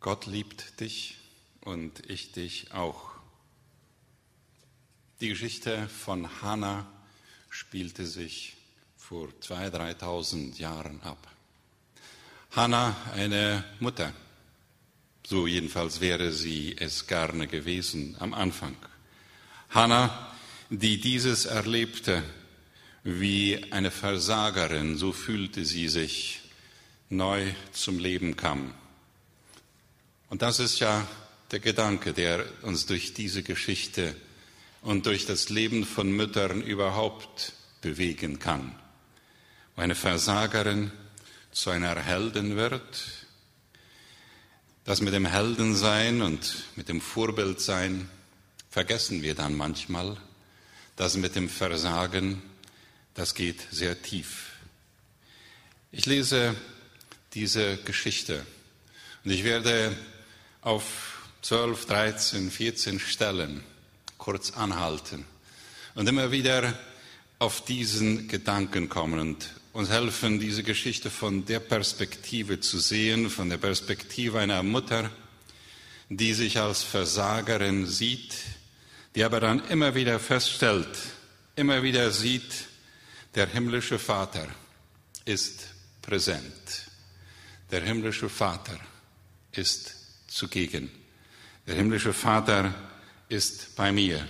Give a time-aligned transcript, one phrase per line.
[0.00, 1.18] Gott liebt dich
[1.60, 3.10] und ich dich auch.
[5.20, 6.86] Die Geschichte von Hannah
[7.50, 8.56] spielte sich
[8.96, 11.28] vor 2.000, 3.000 Jahren ab.
[12.52, 14.14] Hannah, eine Mutter,
[15.26, 18.76] so jedenfalls wäre sie es gerne gewesen am Anfang.
[19.68, 20.34] Hannah,
[20.70, 22.22] die dieses erlebte
[23.04, 26.40] wie eine Versagerin, so fühlte sie sich,
[27.10, 28.72] neu zum Leben kam.
[30.30, 31.06] Und das ist ja
[31.50, 34.14] der Gedanke, der uns durch diese Geschichte
[34.80, 38.74] und durch das Leben von Müttern überhaupt bewegen kann.
[39.74, 40.92] Eine Versagerin
[41.50, 43.26] zu einer Heldin wird,
[44.84, 48.08] das mit dem Heldensein und mit dem Vorbildsein
[48.70, 50.16] vergessen wir dann manchmal.
[50.94, 52.40] Das mit dem Versagen,
[53.14, 54.52] das geht sehr tief.
[55.90, 56.54] Ich lese
[57.34, 58.46] diese Geschichte
[59.24, 59.96] und ich werde
[60.62, 63.62] auf 12, 13, 14 Stellen
[64.18, 65.24] kurz anhalten
[65.94, 66.78] und immer wieder
[67.38, 73.48] auf diesen Gedanken kommen und uns helfen, diese Geschichte von der Perspektive zu sehen, von
[73.48, 75.10] der Perspektive einer Mutter,
[76.08, 78.34] die sich als Versagerin sieht,
[79.14, 80.98] die aber dann immer wieder feststellt,
[81.56, 82.66] immer wieder sieht,
[83.34, 84.48] der himmlische Vater
[85.24, 85.68] ist
[86.02, 86.90] präsent.
[87.70, 88.78] Der himmlische Vater
[89.52, 89.99] ist
[90.30, 90.90] zugegen.
[91.66, 92.74] Der himmlische Vater
[93.28, 94.26] ist bei mir.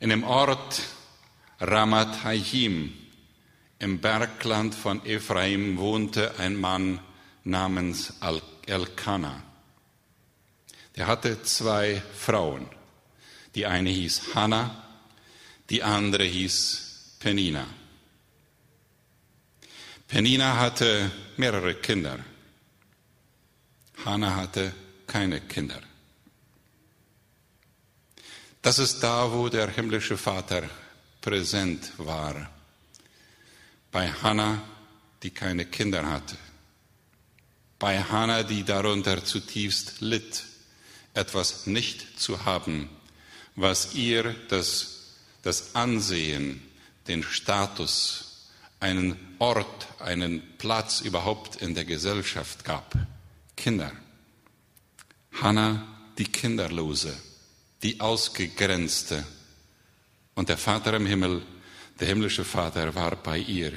[0.00, 0.82] In dem Ort
[1.60, 2.92] Ramat Haim
[3.78, 7.00] im Bergland von Ephraim wohnte ein Mann
[7.44, 8.14] namens
[8.66, 9.42] Elkanah.
[10.96, 12.66] Der hatte zwei Frauen.
[13.54, 14.84] Die eine hieß Hannah,
[15.70, 17.66] die andere hieß Penina.
[20.06, 22.18] Penina hatte mehrere Kinder.
[24.04, 24.72] Hannah hatte
[25.06, 25.80] keine Kinder.
[28.62, 30.68] Das ist da, wo der himmlische Vater
[31.20, 32.50] präsent war.
[33.90, 34.62] Bei Hannah,
[35.22, 36.36] die keine Kinder hatte.
[37.78, 40.44] Bei Hannah, die darunter zutiefst litt,
[41.14, 42.88] etwas nicht zu haben,
[43.56, 46.62] was ihr das, das Ansehen,
[47.08, 48.48] den Status,
[48.78, 52.94] einen Ort, einen Platz überhaupt in der Gesellschaft gab.
[53.60, 53.92] Kinder.
[55.32, 57.14] Hannah, die Kinderlose,
[57.82, 59.22] die Ausgegrenzte.
[60.34, 61.42] Und der Vater im Himmel,
[62.00, 63.72] der himmlische Vater, war bei ihr.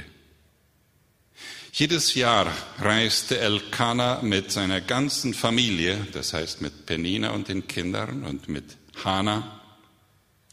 [1.74, 2.48] Jedes Jahr
[2.80, 8.78] reiste Elkanah mit seiner ganzen Familie, das heißt mit Penina und den Kindern und mit
[9.04, 9.60] Hannah,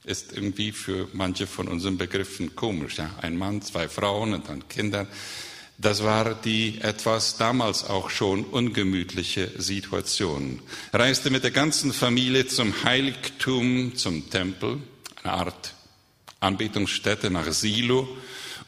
[0.03, 2.99] ist irgendwie für manche von unseren Begriffen komisch.
[2.99, 3.15] Ja?
[3.23, 5.07] Ein Mann, zwei Frauen und dann Kinder.
[5.81, 10.61] Das war die etwas damals auch schon ungemütliche Situation.
[10.93, 14.79] Reiste mit der ganzen Familie zum Heiligtum, zum Tempel,
[15.23, 15.75] eine Art
[16.39, 18.07] Anbetungsstätte nach Silo,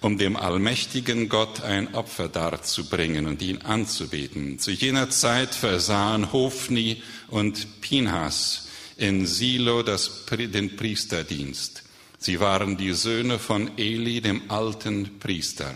[0.00, 4.58] um dem allmächtigen Gott ein Opfer darzubringen und ihn anzubeten.
[4.58, 11.82] Zu jener Zeit versahen Hofni und Pinhas in Silo das, den Priesterdienst.
[12.16, 15.74] Sie waren die Söhne von Eli, dem alten Priester.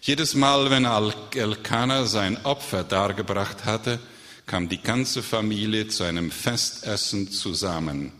[0.00, 3.98] Jedes Mal, wenn Elkanah sein Opfer dargebracht hatte,
[4.46, 8.12] kam die ganze Familie zu einem Festessen zusammen.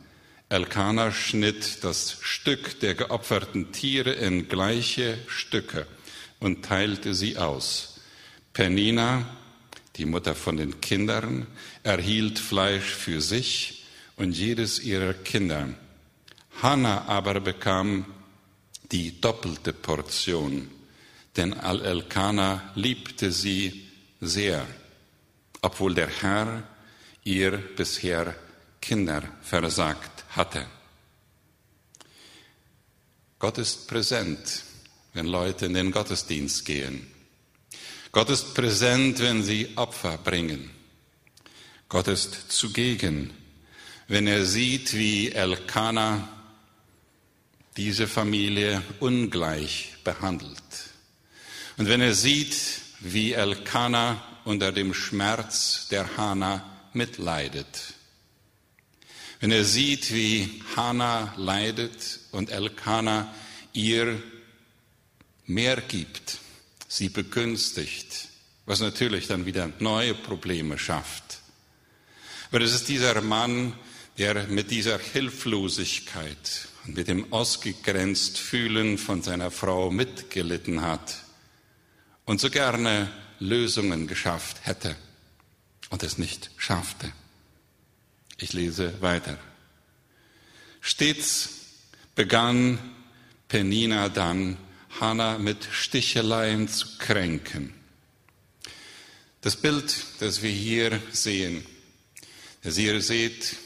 [0.49, 5.87] Elkanah schnitt das Stück der geopferten Tiere in gleiche Stücke
[6.41, 8.01] und teilte sie aus.
[8.53, 9.27] Penina,
[9.97, 11.47] die Mutter von den Kindern,
[11.85, 13.85] erhielt Fleisch für sich
[14.17, 15.69] und jedes ihrer Kinder.
[16.61, 18.05] Hannah aber bekam
[18.91, 20.69] die doppelte Portion
[21.39, 23.89] denn Al-Elkana liebte sie
[24.21, 24.67] sehr,
[25.63, 26.65] obwohl der Herr
[27.23, 28.35] ihr bisher
[28.81, 30.67] Kinder versagt hatte.
[33.39, 34.65] Gott ist präsent,
[35.13, 37.07] wenn Leute in den Gottesdienst gehen.
[38.11, 40.71] Gott ist präsent, wenn sie Opfer bringen.
[41.89, 43.33] Gott ist zugegen,
[44.09, 46.29] wenn er sieht, wie Elkana
[47.77, 50.88] diese Familie ungleich behandelt.
[51.79, 52.57] Und wenn er sieht,
[52.99, 57.95] wie Elkanah unter dem Schmerz der Hana mitleidet,
[59.39, 63.33] wenn er sieht, wie Hana leidet und Elkanah
[63.73, 64.21] ihr
[65.47, 66.39] mehr gibt,
[66.89, 68.27] sie begünstigt,
[68.67, 71.39] was natürlich dann wieder neue Probleme schafft.
[72.51, 73.73] Aber es ist dieser Mann,
[74.19, 81.28] der mit dieser Hilflosigkeit und mit dem ausgegrenzt Fühlen von seiner Frau mitgelitten hat
[82.29, 83.11] und so gerne
[83.41, 84.95] Lösungen geschafft hätte.
[85.89, 87.11] und es nicht schaffte.
[88.37, 89.39] Ich lese weiter.
[90.83, 91.49] Stets
[92.15, 92.79] begann
[93.49, 94.59] Penina dann,
[95.01, 97.73] Hannah mit Sticheleien zu kränken.
[99.41, 101.65] Das Bild, das wir hier sehen,
[102.63, 103.57] das ihr seht,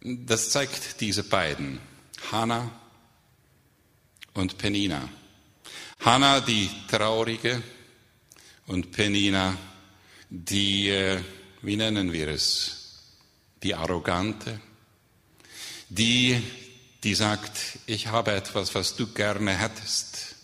[0.00, 1.80] das zeigt diese beiden,
[2.30, 2.70] Hannah
[4.34, 5.08] und Penina.
[6.00, 7.62] Hannah, die Traurige,
[8.66, 9.56] und Penina,
[10.28, 11.20] die, äh,
[11.62, 13.12] wie nennen wir es,
[13.62, 14.60] die Arrogante,
[15.88, 16.42] die,
[17.02, 20.34] die sagt, ich habe etwas, was du gerne hättest.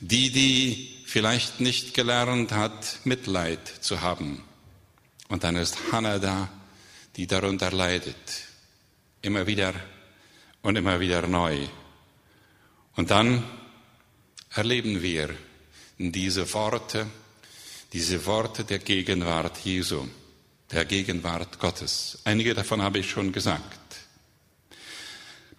[0.00, 4.42] Die, die vielleicht nicht gelernt hat, Mitleid zu haben.
[5.28, 6.48] Und dann ist Hannah da,
[7.16, 8.16] die darunter leidet.
[9.20, 9.74] Immer wieder
[10.62, 11.66] und immer wieder neu.
[12.94, 13.44] Und dann
[14.50, 15.30] erleben wir
[15.98, 17.06] diese Worte,
[17.92, 20.06] diese Worte der Gegenwart Jesu,
[20.72, 22.18] der Gegenwart Gottes.
[22.24, 23.78] Einige davon habe ich schon gesagt.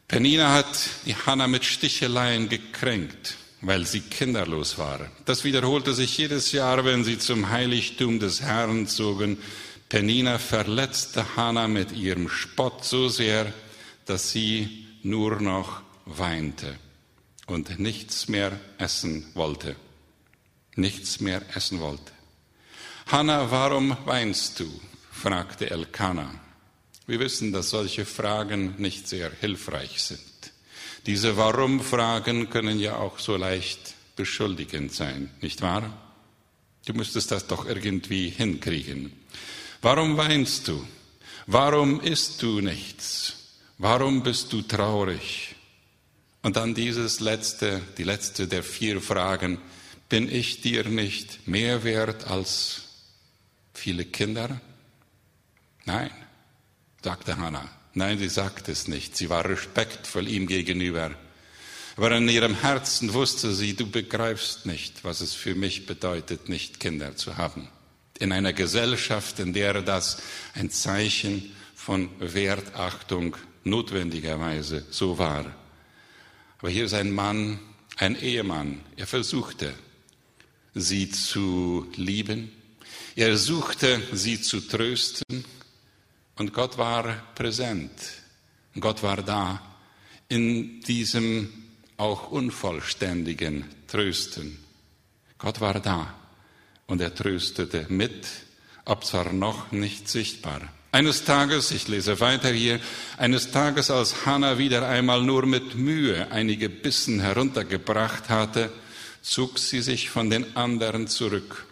[0.07, 5.09] Penina hat die Hannah mit Sticheleien gekränkt, weil sie kinderlos war.
[5.25, 9.37] Das wiederholte sich jedes Jahr, wenn sie zum Heiligtum des Herrn zogen.
[9.87, 13.53] Penina verletzte Hannah mit ihrem Spott so sehr,
[14.05, 16.77] dass sie nur noch weinte
[17.47, 19.75] und nichts mehr essen wollte.
[20.75, 22.11] Nichts mehr essen wollte.
[23.07, 24.69] Hannah, warum weinst du?
[25.11, 26.33] fragte Elkanah.
[27.07, 30.19] Wir wissen, dass solche Fragen nicht sehr hilfreich sind.
[31.05, 35.91] Diese Warum-Fragen können ja auch so leicht beschuldigend sein, nicht wahr?
[36.85, 39.11] Du müsstest das doch irgendwie hinkriegen.
[39.81, 40.85] Warum weinst du?
[41.47, 43.33] Warum isst du nichts?
[43.77, 45.55] Warum bist du traurig?
[46.41, 49.59] Und dann dieses letzte, die letzte der vier Fragen.
[50.09, 52.81] Bin ich dir nicht mehr wert als
[53.73, 54.59] viele Kinder?
[55.85, 56.11] Nein,
[57.01, 57.69] sagte Hannah.
[57.93, 59.15] Nein, sie sagte es nicht.
[59.15, 61.11] Sie war respektvoll ihm gegenüber.
[61.97, 66.79] Aber in ihrem Herzen wusste sie, du begreifst nicht, was es für mich bedeutet, nicht
[66.79, 67.67] Kinder zu haben.
[68.17, 70.21] In einer Gesellschaft, in der das
[70.55, 75.45] ein Zeichen von Wertachtung notwendigerweise so war.
[76.61, 77.59] Aber hier ist ein Mann,
[77.97, 78.81] ein Ehemann.
[78.95, 79.73] Er versuchte,
[80.75, 82.51] sie zu lieben.
[83.15, 85.43] Er suchte, sie zu trösten.
[86.35, 87.91] Und Gott war präsent.
[88.79, 89.59] Gott war da
[90.29, 91.51] in diesem
[91.97, 94.59] auch unvollständigen Trösten.
[95.39, 96.13] Gott war da
[96.85, 98.27] und er tröstete mit,
[98.85, 100.61] ob zwar noch nicht sichtbar.
[100.93, 102.81] Eines Tages, ich lese weiter hier,
[103.17, 108.69] eines Tages, als Hannah wieder einmal nur mit Mühe einige Bissen heruntergebracht hatte,
[109.21, 111.65] zog sie sich von den anderen zurück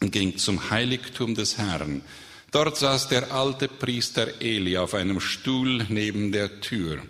[0.00, 2.00] und ging zum Heiligtum des Herrn.
[2.50, 7.02] Dort saß der alte Priester Eli auf einem Stuhl neben der Tür.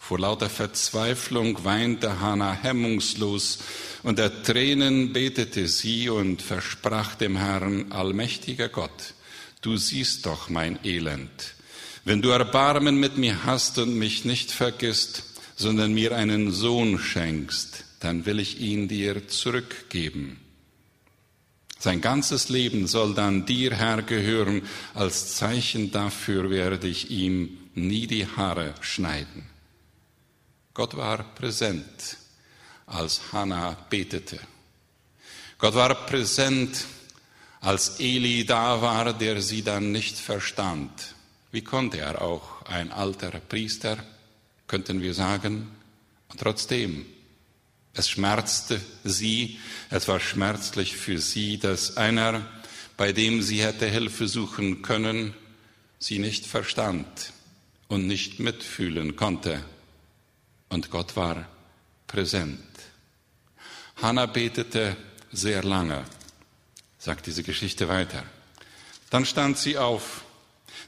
[0.00, 3.58] Vor lauter Verzweiflung weinte Hannah hemmungslos
[4.04, 9.12] und der Tränen betete sie und versprach dem Herrn, allmächtiger Gott,
[9.60, 11.54] du siehst doch mein Elend.
[12.04, 15.24] Wenn du Erbarmen mit mir hast und mich nicht vergisst,
[15.56, 20.40] sondern mir einen Sohn schenkst, dann will ich ihn dir zurückgeben.
[21.78, 24.62] Sein ganzes Leben soll dann dir, Herr, gehören.
[24.94, 29.46] Als Zeichen dafür werde ich ihm nie die Haare schneiden.
[30.74, 32.16] Gott war präsent,
[32.86, 34.38] als Hannah betete.
[35.58, 36.84] Gott war präsent,
[37.60, 40.90] als Eli da war, der sie dann nicht verstand.
[41.50, 43.98] Wie konnte er auch, ein alter Priester,
[44.66, 45.70] könnten wir sagen,
[46.28, 47.06] und trotzdem
[47.98, 49.58] es schmerzte sie,
[49.90, 52.46] es war schmerzlich für sie, dass einer,
[52.96, 55.34] bei dem sie hätte Hilfe suchen können,
[55.98, 57.32] sie nicht verstand
[57.88, 59.64] und nicht mitfühlen konnte.
[60.68, 61.48] Und Gott war
[62.06, 62.60] präsent.
[63.96, 64.96] Hannah betete
[65.32, 66.04] sehr lange,
[66.98, 68.24] sagt diese Geschichte weiter.
[69.10, 70.24] Dann stand sie auf.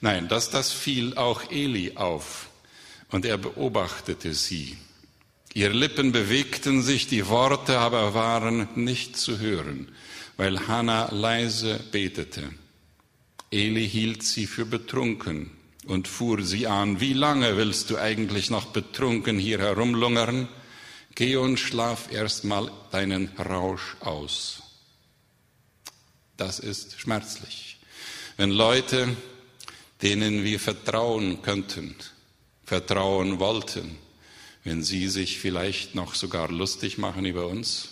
[0.00, 2.48] Nein, das, das fiel auch Eli auf
[3.10, 4.76] und er beobachtete sie.
[5.52, 9.88] Ihre Lippen bewegten sich, die Worte aber waren nicht zu hören,
[10.36, 12.50] weil Hannah leise betete.
[13.50, 15.50] Eli hielt sie für betrunken
[15.86, 17.00] und fuhr sie an.
[17.00, 20.48] Wie lange willst du eigentlich noch betrunken hier herumlungern?
[21.16, 24.62] Geh und schlaf erstmal deinen Rausch aus.
[26.40, 27.76] Das ist schmerzlich.
[28.38, 29.14] Wenn Leute,
[30.00, 31.94] denen wir vertrauen könnten,
[32.64, 33.98] vertrauen wollten,
[34.64, 37.90] wenn sie sich vielleicht noch sogar lustig machen über uns,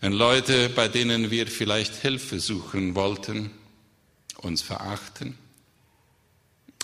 [0.00, 3.52] wenn Leute, bei denen wir vielleicht Hilfe suchen wollten,
[4.38, 5.38] uns verachten,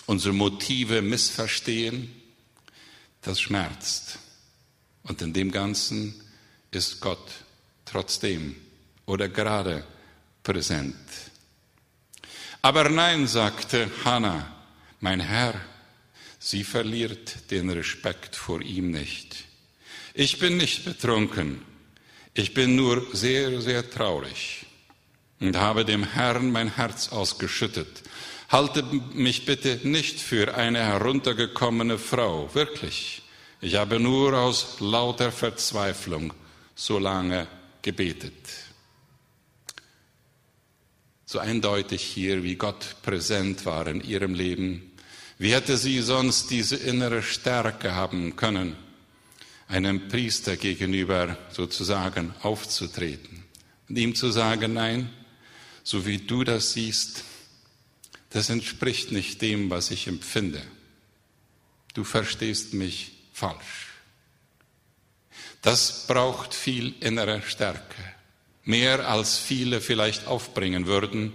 [0.05, 2.09] unsere Motive missverstehen,
[3.21, 4.17] das schmerzt.
[5.03, 6.15] Und in dem Ganzen
[6.71, 7.29] ist Gott
[7.83, 8.55] trotzdem
[9.05, 9.85] oder gerade
[10.43, 10.95] präsent.
[12.61, 14.55] Aber nein, sagte Hannah,
[14.99, 15.53] mein Herr,
[16.39, 19.45] sie verliert den Respekt vor ihm nicht.
[20.13, 21.61] Ich bin nicht betrunken,
[22.33, 24.65] ich bin nur sehr, sehr traurig
[25.39, 28.03] und habe dem Herrn mein Herz ausgeschüttet.
[28.49, 33.21] Halte mich bitte nicht für eine heruntergekommene Frau, wirklich.
[33.61, 36.33] Ich habe nur aus lauter Verzweiflung
[36.75, 37.47] so lange
[37.81, 38.68] gebetet.
[41.31, 44.91] So eindeutig hier, wie Gott präsent war in ihrem Leben.
[45.37, 48.75] Wie hätte sie sonst diese innere Stärke haben können,
[49.67, 53.43] einem Priester gegenüber sozusagen aufzutreten
[53.87, 55.11] und ihm zu sagen, nein,
[55.83, 57.23] so wie du das siehst,
[58.31, 60.63] das entspricht nicht dem, was ich empfinde.
[61.93, 63.89] Du verstehst mich falsch.
[65.61, 68.01] Das braucht viel innere Stärke,
[68.69, 71.33] mehr als viele vielleicht aufbringen würden.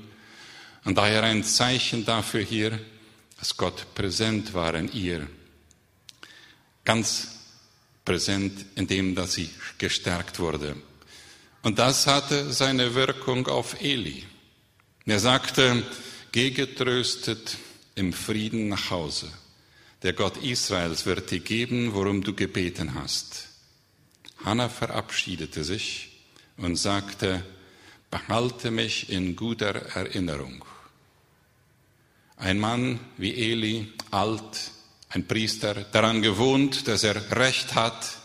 [0.84, 2.78] Und daher ein Zeichen dafür hier,
[3.40, 5.26] dass Gott präsent war in ihr.
[6.84, 7.28] Ganz
[8.04, 10.76] präsent, indem dass sie gestärkt wurde.
[11.62, 14.22] Und das hatte seine Wirkung auf Eli.
[15.04, 15.82] Er sagte,
[16.30, 17.56] geh getröstet
[17.96, 19.28] im Frieden nach Hause.
[20.02, 23.48] Der Gott Israels wird dir geben, worum du gebeten hast.
[24.44, 26.13] Hannah verabschiedete sich
[26.56, 27.44] und sagte,
[28.10, 30.64] behalte mich in guter Erinnerung.
[32.36, 34.70] Ein Mann wie Eli, alt,
[35.08, 38.18] ein Priester, daran gewohnt, dass er Recht hat,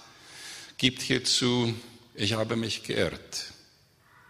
[0.77, 1.73] gibt hierzu,
[2.15, 3.53] ich habe mich geirrt.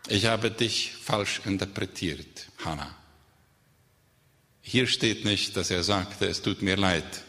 [0.08, 2.96] Ich habe dich falsch interpretiert, Hannah.
[4.62, 7.24] Hier steht nicht, dass er sagte, es tut mir leid.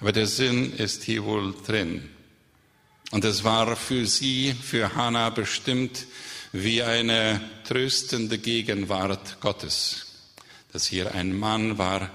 [0.00, 2.08] Aber der Sinn ist hier wohl drin.
[3.10, 6.06] Und es war für sie, für Hannah bestimmt
[6.52, 10.06] wie eine tröstende Gegenwart Gottes,
[10.72, 12.10] dass hier ein Mann war,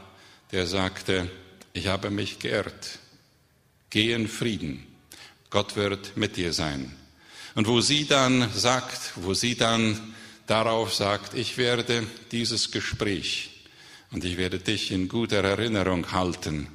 [0.52, 1.30] der sagte,
[1.74, 3.00] ich habe mich geirrt,
[3.90, 4.86] geh in Frieden,
[5.50, 6.96] Gott wird mit dir sein.
[7.56, 10.14] Und wo sie dann sagt, wo sie dann
[10.48, 13.50] darauf sagt, ich werde dieses Gespräch
[14.12, 16.68] und ich werde dich in guter Erinnerung halten,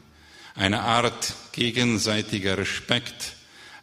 [0.54, 3.34] eine Art gegenseitiger Respekt,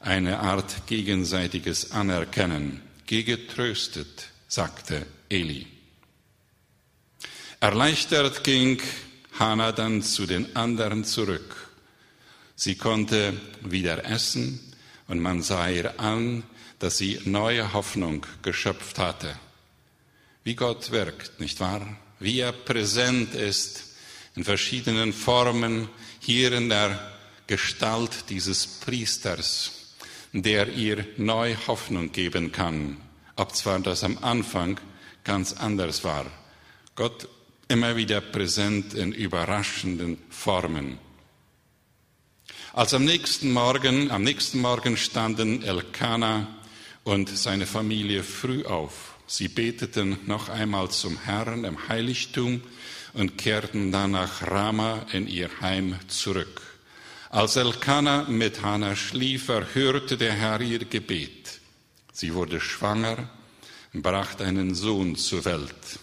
[0.05, 2.81] eine Art gegenseitiges Anerkennen.
[3.07, 5.65] Geh getröstet, sagte Eli.
[7.59, 8.79] Erleichtert ging
[9.39, 11.69] Hannah dann zu den anderen zurück.
[12.55, 14.59] Sie konnte wieder essen
[15.07, 16.43] und man sah ihr an,
[16.77, 19.35] dass sie neue Hoffnung geschöpft hatte.
[20.43, 21.97] Wie Gott wirkt, nicht wahr?
[22.19, 23.95] Wie er präsent ist
[24.35, 27.11] in verschiedenen Formen, hier in der
[27.47, 29.84] Gestalt dieses Priesters,
[30.41, 32.97] der ihr neue Hoffnung geben kann,
[33.35, 34.79] ob zwar das am Anfang
[35.23, 36.25] ganz anders war.
[36.95, 37.27] Gott
[37.67, 40.99] immer wieder präsent in überraschenden Formen.
[42.73, 46.47] Als am nächsten Morgen, am nächsten Morgen standen Elkanah
[47.05, 49.15] und seine Familie früh auf.
[49.27, 52.61] Sie beteten noch einmal zum Herrn im Heiligtum
[53.13, 56.61] und kehrten dann nach Rama in ihr Heim zurück.
[57.35, 61.59] Als Elkanah mit Hannah schlief, erhörte der Herr ihr Gebet.
[62.13, 63.29] Sie wurde schwanger
[63.91, 65.99] und brachte einen Sohn zur Welt.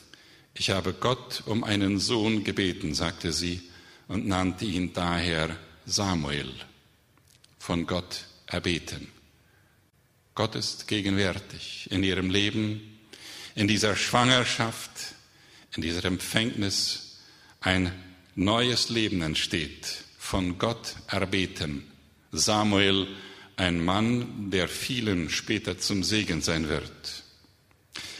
[0.52, 3.62] Ich habe Gott um einen Sohn gebeten, sagte sie
[4.08, 6.52] und nannte ihn daher Samuel,
[7.58, 9.08] von Gott erbeten.
[10.34, 12.98] Gott ist gegenwärtig in ihrem Leben,
[13.54, 15.14] in dieser Schwangerschaft,
[15.76, 17.20] in dieser Empfängnis.
[17.62, 17.90] Ein
[18.34, 21.84] neues Leben entsteht von Gott erbeten.
[22.30, 23.06] Samuel,
[23.56, 27.22] ein Mann, der vielen später zum Segen sein wird.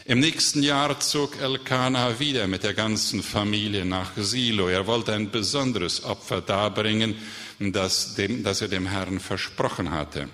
[0.05, 4.67] Im nächsten Jahr zog Elkanah wieder mit der ganzen Familie nach Silo.
[4.67, 7.15] Er wollte ein besonderes Opfer darbringen,
[7.57, 10.29] das, dem, das er dem Herrn versprochen hatte.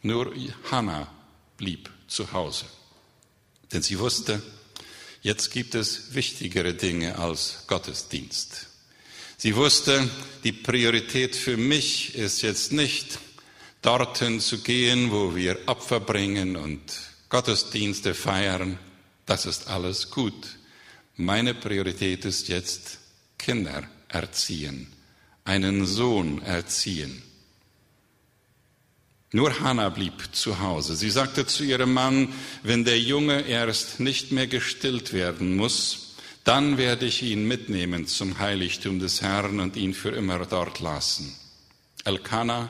[0.00, 0.32] Nur
[0.70, 1.12] Hannah
[1.58, 2.64] blieb zu Hause.
[3.70, 4.40] Denn sie wusste,
[5.20, 8.68] jetzt gibt es wichtigere Dinge als Gottesdienst.
[9.44, 10.08] Sie wusste,
[10.42, 13.18] die Priorität für mich ist jetzt nicht
[13.82, 16.80] dorthin zu gehen, wo wir Opfer bringen und
[17.28, 18.78] Gottesdienste feiern.
[19.26, 20.56] Das ist alles gut.
[21.16, 23.00] Meine Priorität ist jetzt
[23.36, 24.90] Kinder erziehen,
[25.44, 27.22] einen Sohn erziehen.
[29.30, 30.96] Nur Hannah blieb zu Hause.
[30.96, 32.32] Sie sagte zu ihrem Mann,
[32.62, 36.03] wenn der Junge erst nicht mehr gestillt werden muss,
[36.44, 41.34] Dann werde ich ihn mitnehmen zum Heiligtum des Herrn und ihn für immer dort lassen.
[42.04, 42.68] Elkanah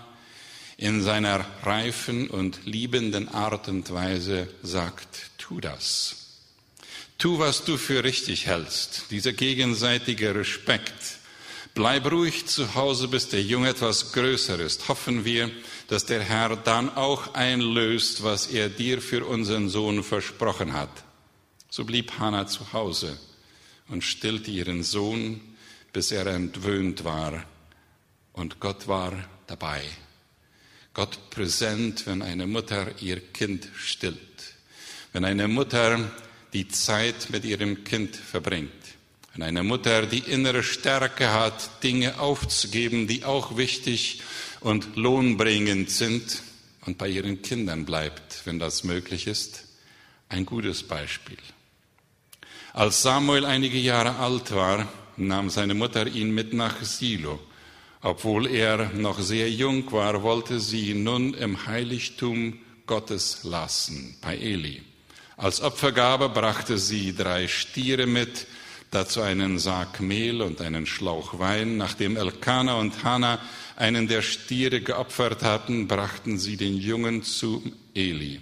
[0.76, 6.16] in seiner reifen und liebenden Art und Weise sagt, tu das.
[7.18, 9.06] Tu, was du für richtig hältst.
[9.10, 11.18] Dieser gegenseitige Respekt.
[11.74, 14.86] Bleib ruhig zu Hause, bis der Junge etwas größer ist.
[14.86, 15.50] Hoffen wir,
[15.88, 20.90] dass der Herr dann auch einlöst, was er dir für unseren Sohn versprochen hat.
[21.70, 23.18] So blieb Hannah zu Hause
[23.88, 25.40] und stillte ihren Sohn,
[25.92, 27.44] bis er entwöhnt war.
[28.32, 29.12] Und Gott war
[29.46, 29.82] dabei.
[30.92, 34.54] Gott präsent, wenn eine Mutter ihr Kind stillt.
[35.12, 36.10] Wenn eine Mutter
[36.52, 38.70] die Zeit mit ihrem Kind verbringt.
[39.32, 44.22] Wenn eine Mutter die innere Stärke hat, Dinge aufzugeben, die auch wichtig
[44.60, 46.42] und lohnbringend sind
[46.82, 49.64] und bei ihren Kindern bleibt, wenn das möglich ist.
[50.28, 51.38] Ein gutes Beispiel.
[52.74, 57.38] Als Samuel einige Jahre alt war, nahm seine Mutter ihn mit nach Silo.
[58.02, 64.36] Obwohl er noch sehr jung war, wollte sie ihn nun im Heiligtum Gottes lassen, bei
[64.36, 64.82] Eli.
[65.36, 68.48] Als Opfergabe brachte sie drei Stiere mit,
[68.90, 71.76] dazu einen Sack Mehl und einen Schlauch Wein.
[71.76, 73.38] Nachdem Elkanah und Hannah
[73.76, 77.62] einen der Stiere geopfert hatten, brachten sie den Jungen zu
[77.94, 78.40] Eli,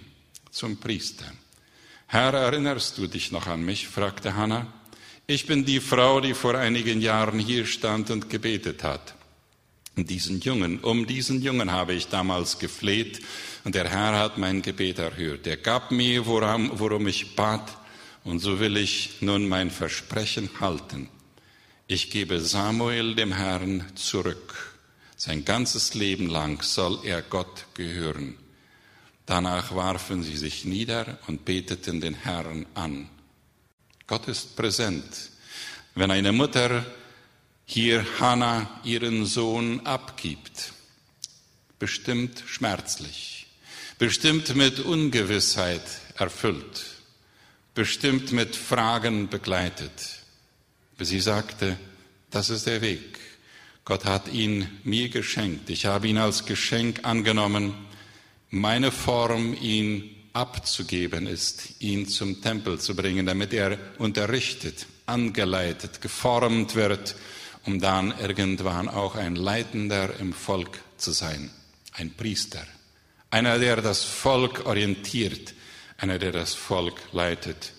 [0.49, 1.31] zum Priester.
[2.07, 3.87] Herr, erinnerst du dich noch an mich?
[3.87, 4.67] fragte Hannah.
[5.25, 9.15] Ich bin die Frau, die vor einigen Jahren hier stand und gebetet hat.
[9.95, 13.21] Diesen Jungen, um diesen Jungen habe ich damals gefleht
[13.63, 15.47] und der Herr hat mein Gebet erhört.
[15.47, 17.77] Er gab mir, worum, worum ich bat,
[18.23, 21.09] und so will ich nun mein Versprechen halten.
[21.87, 24.73] Ich gebe Samuel dem Herrn zurück.
[25.15, 28.37] Sein ganzes Leben lang soll er Gott gehören.
[29.25, 33.09] Danach warfen sie sich nieder und beteten den Herrn an.
[34.07, 35.05] Gott ist präsent.
[35.95, 36.85] Wenn eine Mutter
[37.65, 40.73] hier Hannah ihren Sohn abgibt,
[41.79, 43.47] bestimmt schmerzlich,
[43.97, 45.83] bestimmt mit Ungewissheit
[46.17, 46.85] erfüllt,
[47.73, 50.19] bestimmt mit Fragen begleitet.
[50.99, 51.77] Sie sagte,
[52.29, 53.19] das ist der Weg.
[53.85, 55.69] Gott hat ihn mir geschenkt.
[55.69, 57.73] Ich habe ihn als Geschenk angenommen.
[58.55, 66.75] Meine Form, ihn abzugeben, ist, ihn zum Tempel zu bringen, damit er unterrichtet, angeleitet, geformt
[66.75, 67.15] wird,
[67.65, 71.49] um dann irgendwann auch ein Leitender im Volk zu sein,
[71.93, 72.63] ein Priester,
[73.31, 75.55] einer, der das Volk orientiert,
[75.97, 77.71] einer, der das Volk leitet.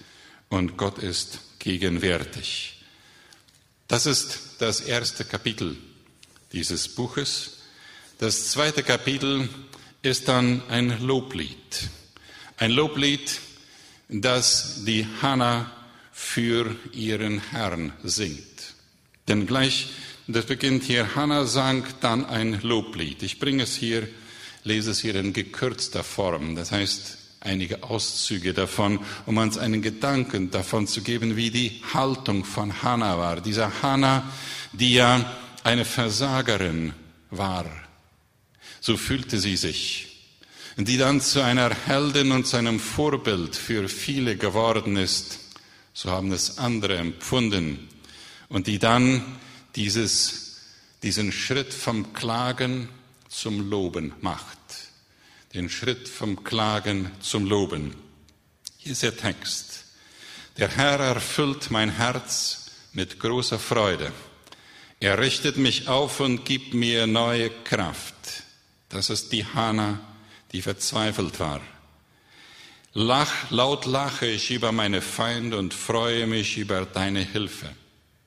[0.48, 2.82] Und Gott ist gegenwärtig.
[3.86, 5.76] Das ist das erste Kapitel
[6.52, 7.58] dieses Buches.
[8.18, 9.48] Das zweite Kapitel
[10.04, 11.88] ist dann ein Loblied.
[12.58, 13.40] Ein Loblied,
[14.08, 15.70] das die Hannah
[16.12, 18.74] für ihren Herrn singt.
[19.28, 19.88] Denn gleich,
[20.26, 23.22] das beginnt hier, Hannah sang dann ein Loblied.
[23.22, 24.06] Ich bringe es hier,
[24.62, 26.54] lese es hier in gekürzter Form.
[26.54, 32.44] Das heißt, einige Auszüge davon, um uns einen Gedanken davon zu geben, wie die Haltung
[32.44, 33.40] von Hannah war.
[33.40, 34.30] Dieser Hannah,
[34.72, 36.92] die ja eine Versagerin
[37.30, 37.64] war.
[38.84, 40.08] So fühlte sie sich.
[40.76, 45.38] Die dann zu einer Heldin und zu einem Vorbild für viele geworden ist.
[45.92, 47.88] So haben es andere empfunden.
[48.48, 49.38] Und die dann
[49.76, 50.60] dieses,
[51.02, 52.88] diesen Schritt vom Klagen
[53.28, 54.58] zum Loben macht
[55.54, 57.94] den Schritt vom Klagen zum Loben.
[58.76, 59.84] Hier ist der Text.
[60.58, 64.10] Der Herr erfüllt mein Herz mit großer Freude.
[64.98, 68.13] Er richtet mich auf und gibt mir neue Kraft.
[68.94, 69.98] Das ist die Hannah,
[70.52, 71.60] die verzweifelt war.
[72.92, 77.66] Lach, laut lache ich über meine Feinde und freue mich über deine Hilfe.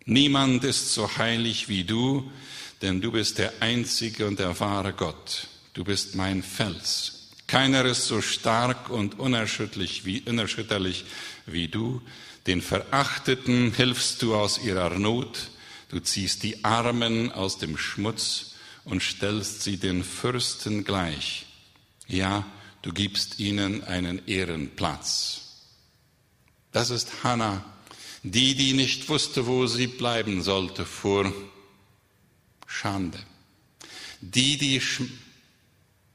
[0.04, 2.30] Niemand ist so heilig wie du,
[2.82, 5.48] denn du bist der einzige und der wahre Gott.
[5.74, 7.30] Du bist mein Fels.
[7.48, 11.06] Keiner ist so stark und unerschütterlich wie, unerschütterlich
[11.46, 12.02] wie du.
[12.46, 15.48] Den Verachteten hilfst du aus ihrer Not.
[15.88, 18.57] Du ziehst die Armen aus dem Schmutz
[18.88, 21.46] und stellst sie den Fürsten gleich.
[22.08, 22.46] Ja,
[22.82, 25.42] du gibst ihnen einen Ehrenplatz.
[26.72, 27.66] Das ist Hannah,
[28.24, 31.34] die, die nicht wusste, wo sie bleiben sollte vor
[32.66, 33.20] Schande.
[34.22, 34.82] Die, die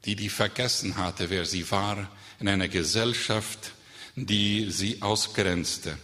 [0.05, 3.73] die die vergessen hatte, wer sie war, in einer Gesellschaft,
[4.17, 5.97] die sie ausgrenzte.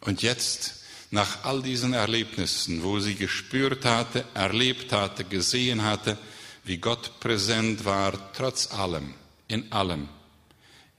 [0.00, 0.75] Und jetzt,
[1.10, 6.18] nach all diesen Erlebnissen, wo sie gespürt hatte, erlebt hatte, gesehen hatte,
[6.64, 9.14] wie Gott präsent war, trotz allem,
[9.48, 10.08] in allem,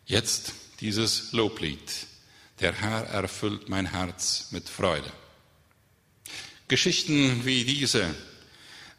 [0.06, 2.08] jetzt dieses Loblied.
[2.60, 5.12] Der Herr erfüllt mein Herz mit Freude.
[6.68, 8.16] Geschichten wie diese,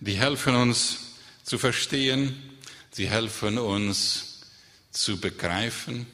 [0.01, 0.99] die helfen uns
[1.43, 2.37] zu verstehen,
[2.91, 4.43] sie helfen uns
[4.91, 6.07] zu begreifen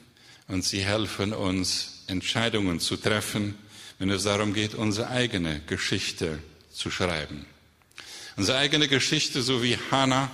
[0.47, 3.57] und sie helfen uns Entscheidungen zu treffen,
[3.99, 6.39] wenn es darum geht, unsere eigene Geschichte
[6.71, 7.45] zu schreiben.
[8.35, 10.29] Unsere eigene Geschichte, so wie Hannah,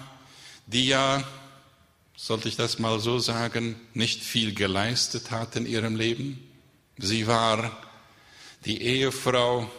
[0.65, 1.24] die ja,
[2.15, 6.39] sollte ich das mal so sagen, nicht viel geleistet hat in ihrem Leben.
[6.97, 7.78] Sie war
[8.65, 9.71] die Ehefrau,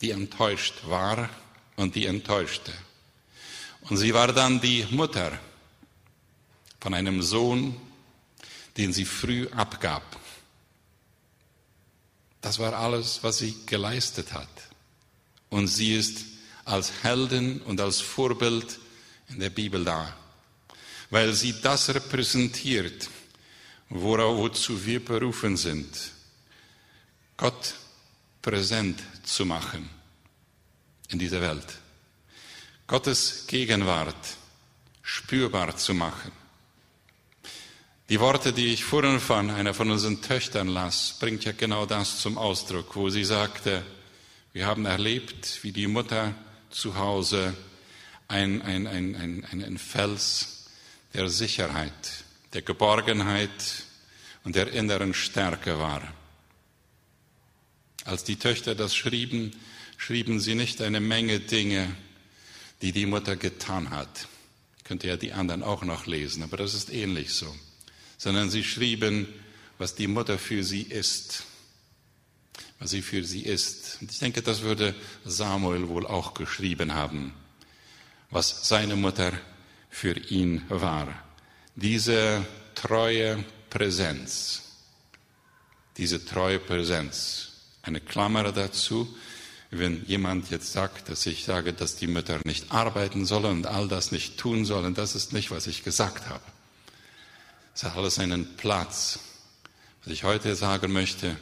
[0.00, 1.28] die enttäuscht war
[1.76, 2.72] und die enttäuschte.
[3.82, 5.38] Und sie war dann die Mutter
[6.80, 7.76] von einem Sohn,
[8.76, 10.02] den sie früh abgab.
[12.44, 14.50] Das war alles, was sie geleistet hat.
[15.48, 16.26] Und sie ist
[16.66, 18.78] als Heldin und als Vorbild
[19.30, 20.14] in der Bibel da,
[21.08, 23.08] weil sie das repräsentiert,
[23.88, 25.88] wozu wir berufen sind,
[27.38, 27.76] Gott
[28.42, 29.88] präsent zu machen
[31.08, 31.78] in dieser Welt.
[32.86, 34.36] Gottes Gegenwart
[35.00, 36.43] spürbar zu machen.
[38.10, 42.20] Die Worte, die ich vorhin von einer von unseren Töchtern las, bringt ja genau das
[42.20, 43.82] zum Ausdruck, wo sie sagte,
[44.52, 46.34] wir haben erlebt, wie die Mutter
[46.68, 47.54] zu Hause
[48.28, 50.66] ein, ein, ein, ein, ein Fels
[51.14, 53.84] der Sicherheit, der Geborgenheit
[54.44, 56.02] und der inneren Stärke war.
[58.04, 59.56] Als die Töchter das schrieben,
[59.96, 61.96] schrieben sie nicht eine Menge Dinge,
[62.82, 64.28] die die Mutter getan hat.
[64.84, 67.46] Könnt ihr ja die anderen auch noch lesen, aber das ist ähnlich so.
[68.24, 69.28] Sondern sie schrieben,
[69.76, 71.44] was die Mutter für sie ist.
[72.78, 73.98] Was sie für sie ist.
[74.00, 74.94] Und ich denke, das würde
[75.26, 77.34] Samuel wohl auch geschrieben haben,
[78.30, 79.30] was seine Mutter
[79.90, 81.08] für ihn war.
[81.76, 84.62] Diese treue Präsenz.
[85.98, 87.50] Diese treue Präsenz.
[87.82, 89.14] Eine Klammer dazu,
[89.70, 93.86] wenn jemand jetzt sagt, dass ich sage, dass die Mütter nicht arbeiten sollen und all
[93.86, 96.53] das nicht tun sollen, das ist nicht, was ich gesagt habe.
[97.74, 99.18] Es hat alles einen Platz.
[100.04, 101.36] Was ich heute sagen möchte,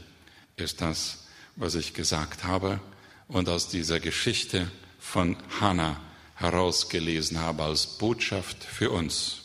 [0.57, 1.25] ist das,
[1.57, 2.81] was ich gesagt habe
[3.29, 6.01] und aus dieser Geschichte von Hannah
[6.37, 9.43] herausgelesen habe als Botschaft für uns.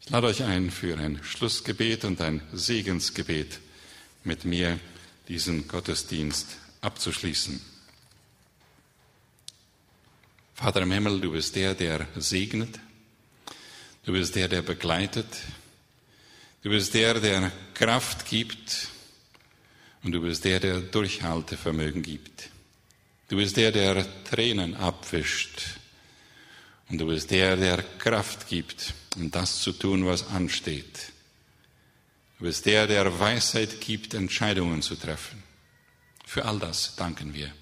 [0.00, 3.58] Ich lade euch ein für ein Schlussgebet und ein Segensgebet
[4.22, 4.78] mit mir
[5.26, 7.60] diesen Gottesdienst abzuschließen.
[10.54, 12.78] Vater im Himmel, du bist der, der segnet.
[14.04, 15.26] Du bist der, der begleitet.
[16.62, 18.88] Du bist der, der Kraft gibt.
[20.02, 22.50] Und du bist der, der Durchhaltevermögen gibt.
[23.28, 25.62] Du bist der, der Tränen abwischt.
[26.88, 31.12] Und du bist der, der Kraft gibt, um das zu tun, was ansteht.
[32.38, 35.42] Du bist der, der Weisheit gibt, Entscheidungen zu treffen.
[36.24, 37.52] Für all das danken wir.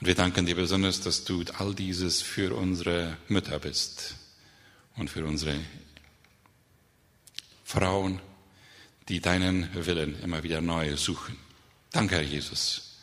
[0.00, 4.16] Und wir danken dir besonders, dass du all dieses für unsere Mütter bist
[4.96, 5.58] und für unsere
[7.64, 8.20] Frauen,
[9.08, 11.36] die deinen Willen immer wieder neu suchen.
[11.90, 12.98] Danke, Herr Jesus,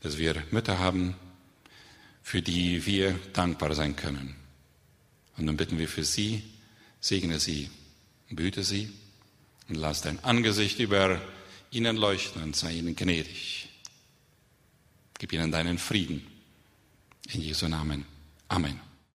[0.00, 1.14] dass wir Mütter haben,
[2.22, 4.34] für die wir dankbar sein können.
[5.36, 6.42] Und dann bitten wir für sie,
[7.00, 7.70] segne sie,
[8.30, 8.92] behüte sie
[9.68, 11.20] und lass dein Angesicht über
[11.70, 13.68] ihnen leuchten und sei ihnen gnädig.
[15.18, 16.26] Gib ihnen deinen Frieden.
[17.32, 18.04] In Jesu Namen.
[18.48, 18.93] Amen.